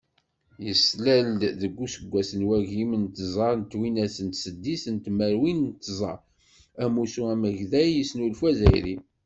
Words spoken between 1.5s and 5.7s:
deg useggas n wagim d tẓa twinas d seddis tmerwin